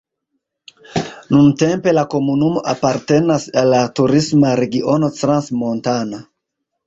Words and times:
Nuntempe 1.33 1.93
la 1.97 2.03
komunumo 2.13 2.63
apartenas 2.71 3.45
al 3.63 3.69
la 3.73 3.83
turisma 3.99 4.57
regiono 4.61 5.11
Crans-Montana. 5.21 6.23